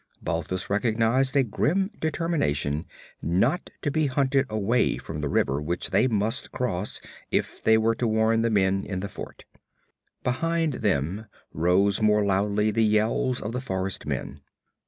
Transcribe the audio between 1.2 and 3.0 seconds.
a grim determination